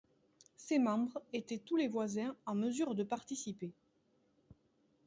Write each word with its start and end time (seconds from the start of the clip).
Ses 0.57 0.79
membres 0.79 1.21
étaient 1.31 1.59
tous 1.59 1.75
les 1.77 1.87
voisins 1.87 2.35
en 2.47 2.55
mesure 2.55 2.95
de 2.95 3.03
participer. 3.03 3.71